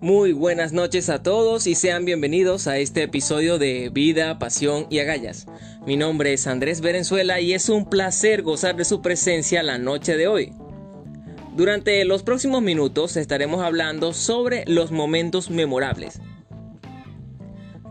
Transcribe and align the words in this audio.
Muy 0.00 0.32
buenas 0.32 0.72
noches 0.72 1.08
a 1.08 1.24
todos 1.24 1.66
y 1.66 1.74
sean 1.74 2.04
bienvenidos 2.04 2.68
a 2.68 2.78
este 2.78 3.02
episodio 3.02 3.58
de 3.58 3.90
Vida, 3.92 4.38
Pasión 4.38 4.86
y 4.90 5.00
Agallas. 5.00 5.48
Mi 5.86 5.96
nombre 5.96 6.32
es 6.32 6.46
Andrés 6.46 6.80
Berenzuela 6.80 7.40
y 7.40 7.52
es 7.52 7.68
un 7.68 7.84
placer 7.84 8.42
gozar 8.42 8.76
de 8.76 8.84
su 8.84 9.02
presencia 9.02 9.60
la 9.64 9.76
noche 9.76 10.16
de 10.16 10.28
hoy. 10.28 10.52
Durante 11.56 12.04
los 12.04 12.22
próximos 12.22 12.62
minutos 12.62 13.16
estaremos 13.16 13.60
hablando 13.60 14.12
sobre 14.12 14.62
los 14.68 14.92
momentos 14.92 15.50
memorables. 15.50 16.20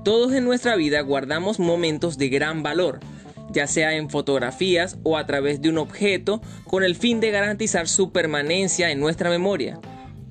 Todos 0.05 0.31
en 0.31 0.45
nuestra 0.45 0.77
vida 0.77 1.01
guardamos 1.01 1.59
momentos 1.59 2.17
de 2.17 2.29
gran 2.29 2.63
valor, 2.63 3.01
ya 3.51 3.67
sea 3.67 3.97
en 3.97 4.09
fotografías 4.09 4.97
o 5.03 5.17
a 5.17 5.25
través 5.25 5.61
de 5.61 5.67
un 5.67 5.77
objeto, 5.77 6.41
con 6.67 6.85
el 6.85 6.95
fin 6.95 7.19
de 7.19 7.31
garantizar 7.31 7.89
su 7.89 8.13
permanencia 8.13 8.91
en 8.91 9.01
nuestra 9.01 9.29
memoria 9.29 9.77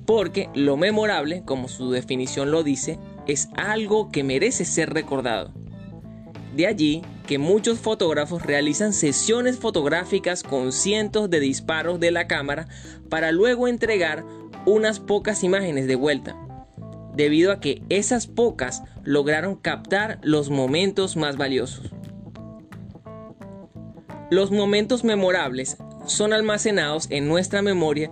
porque 0.07 0.49
lo 0.55 0.77
memorable, 0.77 1.43
como 1.43 1.67
su 1.67 1.91
definición 1.91 2.49
lo 2.49 2.63
dice, 2.63 2.97
es 3.27 3.49
algo 3.57 4.09
que 4.09 4.23
merece 4.23 4.63
ser 4.63 4.93
recordado. 4.93 5.51
De 6.55 6.65
allí 6.65 7.01
que 7.27 7.37
muchos 7.37 7.77
fotógrafos 7.77 8.41
realizan 8.41 8.93
sesiones 8.93 9.59
fotográficas 9.59 10.43
con 10.43 10.71
cientos 10.71 11.29
de 11.29 11.41
disparos 11.41 11.99
de 11.99 12.11
la 12.11 12.25
cámara 12.25 12.69
para 13.09 13.33
luego 13.33 13.67
entregar 13.67 14.23
unas 14.65 15.01
pocas 15.01 15.43
imágenes 15.43 15.87
de 15.87 15.95
vuelta, 15.95 16.37
debido 17.13 17.51
a 17.51 17.59
que 17.59 17.81
esas 17.89 18.27
pocas 18.27 18.83
lograron 19.03 19.57
captar 19.57 20.19
los 20.23 20.49
momentos 20.49 21.17
más 21.17 21.35
valiosos. 21.35 21.91
Los 24.31 24.51
momentos 24.51 25.03
memorables 25.03 25.75
son 26.05 26.31
almacenados 26.31 27.07
en 27.09 27.27
nuestra 27.27 27.61
memoria 27.61 28.09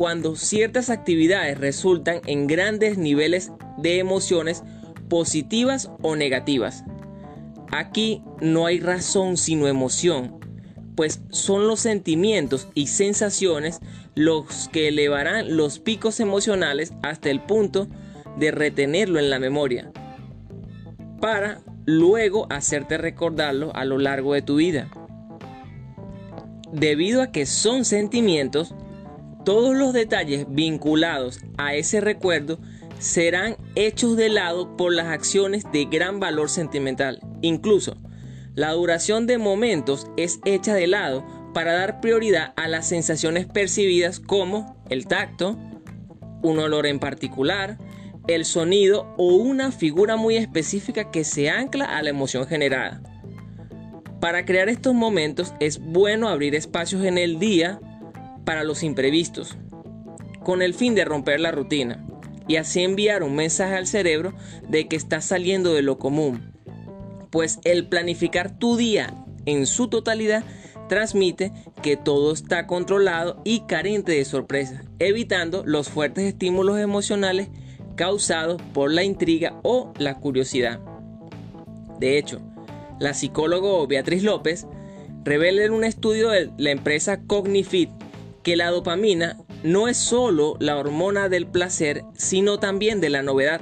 cuando 0.00 0.34
ciertas 0.34 0.88
actividades 0.88 1.58
resultan 1.58 2.22
en 2.24 2.46
grandes 2.46 2.96
niveles 2.96 3.52
de 3.76 3.98
emociones 3.98 4.62
positivas 5.10 5.90
o 6.00 6.16
negativas. 6.16 6.84
Aquí 7.70 8.22
no 8.40 8.64
hay 8.64 8.80
razón 8.80 9.36
sino 9.36 9.68
emoción, 9.68 10.40
pues 10.96 11.20
son 11.28 11.68
los 11.68 11.80
sentimientos 11.80 12.68
y 12.72 12.86
sensaciones 12.86 13.80
los 14.14 14.70
que 14.72 14.88
elevarán 14.88 15.54
los 15.54 15.80
picos 15.80 16.18
emocionales 16.18 16.94
hasta 17.02 17.28
el 17.28 17.42
punto 17.42 17.86
de 18.38 18.52
retenerlo 18.52 19.18
en 19.18 19.28
la 19.28 19.38
memoria, 19.38 19.92
para 21.20 21.60
luego 21.84 22.46
hacerte 22.48 22.96
recordarlo 22.96 23.70
a 23.76 23.84
lo 23.84 23.98
largo 23.98 24.32
de 24.32 24.40
tu 24.40 24.56
vida. 24.56 24.90
Debido 26.72 27.20
a 27.20 27.32
que 27.32 27.44
son 27.44 27.84
sentimientos, 27.84 28.74
todos 29.44 29.74
los 29.74 29.92
detalles 29.92 30.46
vinculados 30.48 31.40
a 31.58 31.74
ese 31.74 32.00
recuerdo 32.00 32.58
serán 32.98 33.56
hechos 33.74 34.16
de 34.16 34.28
lado 34.28 34.76
por 34.76 34.92
las 34.92 35.06
acciones 35.06 35.64
de 35.72 35.86
gran 35.86 36.20
valor 36.20 36.50
sentimental. 36.50 37.20
Incluso, 37.40 37.96
la 38.54 38.72
duración 38.72 39.26
de 39.26 39.38
momentos 39.38 40.06
es 40.16 40.40
hecha 40.44 40.74
de 40.74 40.86
lado 40.86 41.24
para 41.54 41.72
dar 41.72 42.00
prioridad 42.00 42.52
a 42.56 42.68
las 42.68 42.88
sensaciones 42.88 43.46
percibidas 43.46 44.20
como 44.20 44.76
el 44.90 45.06
tacto, 45.06 45.58
un 46.42 46.58
olor 46.58 46.86
en 46.86 46.98
particular, 46.98 47.78
el 48.28 48.44
sonido 48.44 49.14
o 49.16 49.34
una 49.34 49.72
figura 49.72 50.16
muy 50.16 50.36
específica 50.36 51.10
que 51.10 51.24
se 51.24 51.50
ancla 51.50 51.84
a 51.86 52.02
la 52.02 52.10
emoción 52.10 52.46
generada. 52.46 53.02
Para 54.20 54.44
crear 54.44 54.68
estos 54.68 54.94
momentos 54.94 55.54
es 55.60 55.78
bueno 55.78 56.28
abrir 56.28 56.54
espacios 56.54 57.04
en 57.04 57.16
el 57.16 57.38
día 57.38 57.80
para 58.44 58.64
los 58.64 58.82
imprevistos, 58.82 59.56
con 60.42 60.62
el 60.62 60.74
fin 60.74 60.94
de 60.94 61.04
romper 61.04 61.40
la 61.40 61.52
rutina 61.52 62.04
y 62.48 62.56
así 62.56 62.82
enviar 62.82 63.22
un 63.22 63.36
mensaje 63.36 63.74
al 63.76 63.86
cerebro 63.86 64.34
de 64.68 64.88
que 64.88 64.96
estás 64.96 65.24
saliendo 65.24 65.72
de 65.74 65.82
lo 65.82 65.98
común. 65.98 66.52
Pues 67.30 67.60
el 67.64 67.86
planificar 67.86 68.58
tu 68.58 68.76
día 68.76 69.14
en 69.46 69.66
su 69.66 69.88
totalidad 69.88 70.44
transmite 70.88 71.52
que 71.82 71.96
todo 71.96 72.32
está 72.32 72.66
controlado 72.66 73.40
y 73.44 73.60
carente 73.60 74.12
de 74.12 74.24
sorpresas, 74.24 74.84
evitando 74.98 75.62
los 75.64 75.88
fuertes 75.88 76.24
estímulos 76.24 76.80
emocionales 76.80 77.48
causados 77.94 78.60
por 78.74 78.92
la 78.92 79.04
intriga 79.04 79.60
o 79.62 79.92
la 79.98 80.18
curiosidad. 80.18 80.80
De 82.00 82.18
hecho, 82.18 82.40
la 82.98 83.14
psicóloga 83.14 83.86
Beatriz 83.86 84.24
López 84.24 84.66
revela 85.22 85.64
en 85.64 85.72
un 85.72 85.84
estudio 85.84 86.30
de 86.30 86.50
la 86.58 86.70
empresa 86.70 87.20
Cognifit 87.26 87.90
que 88.42 88.56
la 88.56 88.70
dopamina 88.70 89.36
no 89.62 89.88
es 89.88 89.96
solo 89.96 90.56
la 90.60 90.76
hormona 90.76 91.28
del 91.28 91.46
placer, 91.46 92.04
sino 92.16 92.58
también 92.58 93.00
de 93.00 93.10
la 93.10 93.22
novedad, 93.22 93.60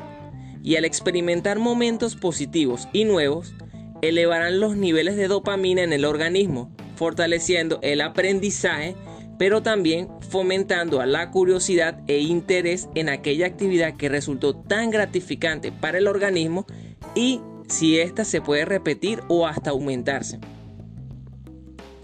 y 0.62 0.76
al 0.76 0.84
experimentar 0.84 1.58
momentos 1.58 2.16
positivos 2.16 2.88
y 2.92 3.04
nuevos, 3.04 3.54
elevarán 4.02 4.60
los 4.60 4.76
niveles 4.76 5.16
de 5.16 5.28
dopamina 5.28 5.82
en 5.82 5.92
el 5.92 6.04
organismo, 6.04 6.74
fortaleciendo 6.96 7.78
el 7.82 8.00
aprendizaje, 8.00 8.94
pero 9.38 9.62
también 9.62 10.08
fomentando 10.30 11.00
a 11.00 11.06
la 11.06 11.30
curiosidad 11.30 12.00
e 12.08 12.18
interés 12.18 12.88
en 12.94 13.08
aquella 13.08 13.46
actividad 13.46 13.96
que 13.96 14.08
resultó 14.08 14.54
tan 14.54 14.90
gratificante 14.90 15.72
para 15.72 15.98
el 15.98 16.08
organismo 16.08 16.66
y 17.14 17.40
si 17.68 18.00
ésta 18.00 18.24
se 18.24 18.40
puede 18.40 18.64
repetir 18.64 19.20
o 19.28 19.46
hasta 19.46 19.70
aumentarse. 19.70 20.40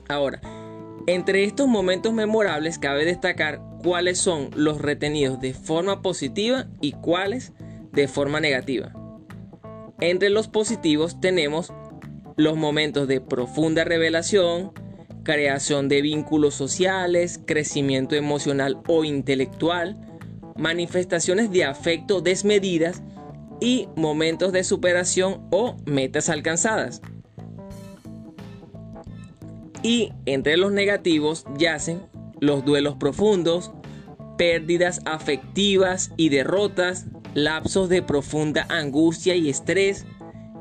Ahora, 0.09 0.41
entre 1.06 1.44
estos 1.44 1.69
momentos 1.69 2.12
memorables 2.12 2.78
cabe 2.78 3.04
destacar 3.04 3.60
cuáles 3.82 4.19
son 4.19 4.50
los 4.54 4.81
retenidos 4.81 5.41
de 5.41 5.53
forma 5.53 6.00
positiva 6.03 6.66
y 6.81 6.92
cuáles 6.92 7.53
de 7.92 8.09
forma 8.09 8.41
negativa. 8.41 8.92
Entre 10.00 10.31
los 10.31 10.48
positivos 10.48 11.20
tenemos 11.20 11.72
los 12.37 12.56
momentos 12.56 13.06
de 13.06 13.20
profunda 13.20 13.84
revelación, 13.84 14.72
creación 15.22 15.88
de 15.88 16.03
vínculos 16.03 16.54
sociales, 16.54 17.41
crecimiento 17.44 18.14
emocional 18.14 18.81
o 18.88 19.04
intelectual, 19.04 19.97
manifestaciones 20.56 21.50
de 21.50 21.64
afecto 21.64 22.20
desmedidas 22.20 23.03
y 23.60 23.88
momentos 23.97 24.53
de 24.53 24.64
superación 24.64 25.47
o 25.50 25.76
metas 25.87 26.28
alcanzadas. 26.28 27.03
Y 29.84 30.15
entre 30.25 30.56
los 30.56 30.72
negativos 30.72 31.45
yacen 31.59 32.00
los 32.41 32.65
duelos 32.65 32.97
profundos, 32.97 33.71
pérdidas 34.39 35.03
afectivas 35.05 36.11
y 36.17 36.31
derrotas, 36.31 37.05
lapsos 37.34 37.91
de 37.91 38.03
profunda 38.03 38.67
angustia 38.71 39.37
y 39.37 39.50
estrés, 39.50 40.06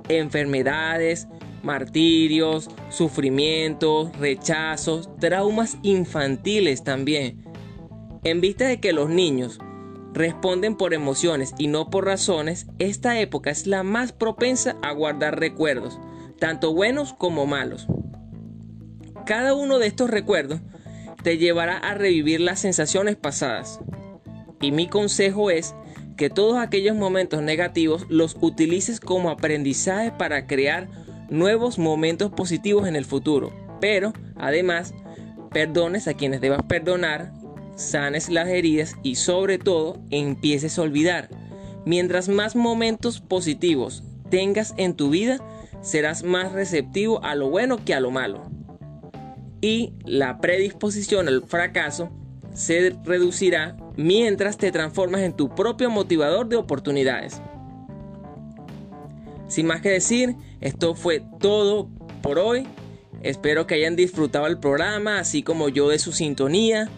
enfermedades, 0.09 1.29
martirios, 1.63 2.69
sufrimientos, 2.89 4.11
rechazos, 4.19 5.09
traumas 5.21 5.77
infantiles 5.83 6.83
también. 6.83 7.45
En 8.25 8.41
vista 8.41 8.67
de 8.67 8.81
que 8.81 8.91
los 8.91 9.09
niños 9.09 9.57
responden 10.13 10.75
por 10.75 10.93
emociones 10.93 11.53
y 11.57 11.67
no 11.67 11.89
por 11.89 12.05
razones, 12.05 12.67
esta 12.77 13.17
época 13.21 13.51
es 13.51 13.67
la 13.67 13.83
más 13.83 14.11
propensa 14.11 14.75
a 14.81 14.91
guardar 14.91 15.39
recuerdos, 15.39 15.97
tanto 16.39 16.73
buenos 16.73 17.13
como 17.13 17.45
malos. 17.45 17.87
Cada 19.25 19.53
uno 19.53 19.79
de 19.79 19.87
estos 19.87 20.09
recuerdos 20.09 20.59
te 21.23 21.37
llevará 21.37 21.77
a 21.77 21.93
revivir 21.93 22.41
las 22.41 22.59
sensaciones 22.59 23.15
pasadas. 23.15 23.79
Y 24.59 24.73
mi 24.73 24.89
consejo 24.89 25.49
es 25.49 25.73
que 26.17 26.29
todos 26.29 26.57
aquellos 26.57 26.97
momentos 26.97 27.41
negativos 27.41 28.05
los 28.09 28.35
utilices 28.41 28.99
como 28.99 29.29
aprendizaje 29.29 30.11
para 30.11 30.45
crear 30.45 30.89
nuevos 31.29 31.79
momentos 31.79 32.31
positivos 32.31 32.85
en 32.85 32.97
el 32.97 33.05
futuro. 33.05 33.53
Pero, 33.79 34.11
además, 34.35 34.93
perdones 35.51 36.09
a 36.09 36.15
quienes 36.15 36.41
debas 36.41 36.63
perdonar, 36.63 37.31
sanes 37.77 38.27
las 38.29 38.49
heridas 38.49 38.95
y 39.03 39.15
sobre 39.15 39.57
todo 39.57 40.01
empieces 40.09 40.77
a 40.77 40.81
olvidar. 40.81 41.29
Mientras 41.85 42.27
más 42.27 42.57
momentos 42.57 43.21
positivos 43.21 44.03
tengas 44.29 44.73
en 44.75 44.95
tu 44.95 45.09
vida, 45.09 45.39
serás 45.81 46.23
más 46.23 46.51
receptivo 46.51 47.23
a 47.23 47.35
lo 47.35 47.49
bueno 47.49 47.83
que 47.85 47.93
a 47.93 48.01
lo 48.01 48.11
malo 48.11 48.52
y 49.63 49.93
la 50.03 50.39
predisposición 50.39 51.29
al 51.29 51.41
fracaso 51.41 52.09
se 52.53 52.93
reducirá 53.05 53.77
mientras 53.95 54.57
te 54.57 54.73
transformas 54.73 55.21
en 55.21 55.31
tu 55.31 55.55
propio 55.55 55.89
motivador 55.89 56.49
de 56.49 56.57
oportunidades. 56.57 57.41
Sin 59.47 59.65
más 59.65 59.79
que 59.79 59.89
decir, 59.89 60.35
esto 60.59 60.95
fue 60.95 61.23
todo 61.39 61.89
por 62.21 62.39
hoy. 62.39 62.67
Espero 63.21 63.65
que 63.65 63.75
hayan 63.75 63.95
disfrutado 63.95 64.47
el 64.47 64.59
programa, 64.59 65.19
así 65.19 65.43
como 65.43 65.69
yo 65.69 65.87
de 65.87 65.97
su 65.97 66.11
sintonía. 66.11 66.89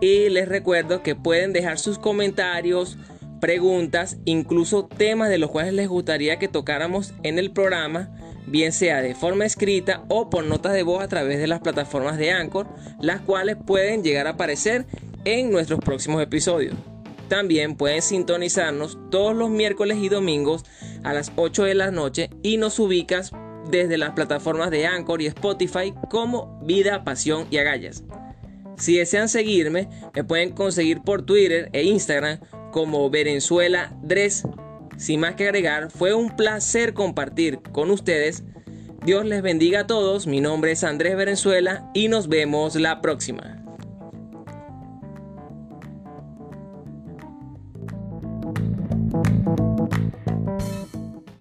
Y 0.00 0.28
les 0.28 0.48
recuerdo 0.48 1.02
que 1.02 1.16
pueden 1.16 1.52
dejar 1.52 1.80
sus 1.80 1.98
comentarios, 1.98 2.98
preguntas, 3.40 4.18
incluso 4.26 4.86
temas 4.86 5.28
de 5.28 5.38
los 5.38 5.50
cuales 5.50 5.74
les 5.74 5.88
gustaría 5.88 6.38
que 6.38 6.46
tocáramos 6.46 7.14
en 7.24 7.40
el 7.40 7.50
programa 7.50 8.16
bien 8.46 8.72
sea 8.72 9.00
de 9.02 9.14
forma 9.14 9.44
escrita 9.44 10.04
o 10.08 10.30
por 10.30 10.44
notas 10.44 10.72
de 10.72 10.82
voz 10.82 11.02
a 11.02 11.08
través 11.08 11.38
de 11.38 11.46
las 11.46 11.60
plataformas 11.60 12.18
de 12.18 12.32
Anchor, 12.32 12.68
las 13.00 13.20
cuales 13.20 13.56
pueden 13.64 14.02
llegar 14.02 14.26
a 14.26 14.30
aparecer 14.30 14.86
en 15.24 15.50
nuestros 15.50 15.80
próximos 15.80 16.22
episodios. 16.22 16.74
también 17.28 17.76
pueden 17.76 18.02
sintonizarnos 18.02 18.98
todos 19.10 19.34
los 19.34 19.48
miércoles 19.48 19.96
y 19.98 20.10
domingos 20.10 20.64
a 21.02 21.14
las 21.14 21.32
8 21.36 21.64
de 21.64 21.74
la 21.74 21.90
noche 21.90 22.28
y 22.42 22.58
nos 22.58 22.78
ubicas 22.78 23.32
desde 23.70 23.96
las 23.96 24.10
plataformas 24.10 24.70
de 24.70 24.86
Anchor 24.86 25.22
y 25.22 25.26
Spotify 25.26 25.94
como 26.10 26.60
Vida, 26.62 27.04
Pasión 27.04 27.46
y 27.50 27.56
Agallas. 27.56 28.04
Si 28.76 28.98
desean 28.98 29.28
seguirme, 29.28 29.88
me 30.14 30.24
pueden 30.24 30.52
conseguir 30.52 31.02
por 31.02 31.24
Twitter 31.24 31.70
e 31.72 31.84
Instagram 31.84 32.40
como 32.70 33.08
Venezuela 33.10 33.96
Dres. 34.02 34.44
Sin 35.02 35.18
más 35.18 35.34
que 35.34 35.48
agregar, 35.48 35.90
fue 35.90 36.14
un 36.14 36.36
placer 36.36 36.94
compartir 36.94 37.58
con 37.72 37.90
ustedes. 37.90 38.44
Dios 39.04 39.24
les 39.24 39.42
bendiga 39.42 39.80
a 39.80 39.86
todos, 39.88 40.28
mi 40.28 40.40
nombre 40.40 40.70
es 40.70 40.84
Andrés 40.84 41.16
Venezuela 41.16 41.90
y 41.92 42.06
nos 42.06 42.28
vemos 42.28 42.76
la 42.76 43.00
próxima. 43.00 43.61